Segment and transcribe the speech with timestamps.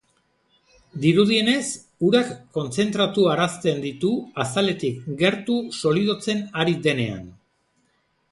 [1.01, 1.65] Dirudienez
[2.07, 4.11] urak kontzentratu arazten ditu
[4.45, 7.29] azaletik gertu solidotzen ari denean.